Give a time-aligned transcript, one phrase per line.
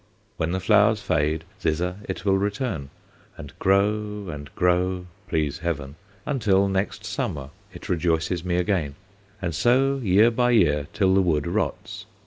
[0.37, 2.89] When the flowers fade, thither it will return,
[3.37, 8.95] and grow and grow, please Heaven, until next summer it rejoices me again;
[9.43, 12.07] and so, year by year, till the wood rots.